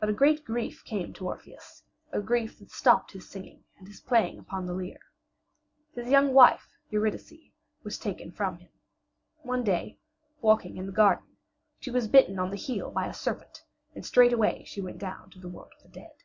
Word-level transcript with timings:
But 0.00 0.08
a 0.08 0.12
great 0.12 0.44
grief 0.44 0.84
came 0.84 1.12
to 1.12 1.26
Orpheus, 1.28 1.84
a 2.10 2.18
grief 2.20 2.58
that 2.58 2.72
stopped 2.72 3.12
his 3.12 3.28
singing 3.30 3.62
and 3.78 3.86
his 3.86 4.00
playing 4.00 4.40
upon 4.40 4.66
the 4.66 4.72
lyre. 4.72 4.98
His 5.94 6.10
young 6.10 6.34
wife 6.34 6.66
Eurydice 6.90 7.34
was 7.84 7.96
taken 7.96 8.32
from 8.32 8.58
him. 8.58 8.70
One 9.42 9.62
day, 9.62 9.98
walking 10.40 10.76
in 10.78 10.86
the 10.86 10.90
garden, 10.90 11.36
she 11.78 11.92
was 11.92 12.08
bitten 12.08 12.40
on 12.40 12.50
the 12.50 12.56
heel 12.56 12.90
by 12.90 13.06
a 13.06 13.14
serpent, 13.14 13.62
and 13.94 14.04
straightway 14.04 14.64
she 14.64 14.80
went 14.80 14.98
down 14.98 15.30
to 15.30 15.38
the 15.38 15.48
world 15.48 15.74
of 15.76 15.82
the 15.84 15.90
dead. 15.94 16.24